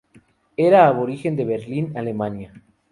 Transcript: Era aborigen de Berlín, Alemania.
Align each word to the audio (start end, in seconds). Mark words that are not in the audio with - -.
Era 0.57 0.87
aborigen 0.87 1.35
de 1.35 1.45
Berlín, 1.45 1.95
Alemania. 1.95 2.53